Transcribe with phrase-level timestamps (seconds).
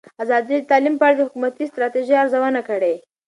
[0.23, 2.93] ازادي راډیو د تعلیم په اړه د حکومتي ستراتیژۍ ارزونه کړې.